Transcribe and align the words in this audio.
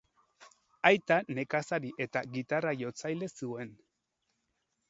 Aita 0.89 1.17
nekazari 1.39 1.93
eta 2.07 2.25
gitarra-jotzaile 2.39 3.33
zuen. 3.41 3.71